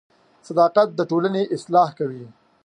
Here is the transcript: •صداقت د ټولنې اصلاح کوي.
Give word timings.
•صداقت 0.47 0.89
د 0.95 0.99
ټولنې 1.09 1.43
اصلاح 1.55 1.89
کوي. 1.99 2.25